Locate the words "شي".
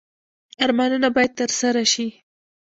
1.93-2.07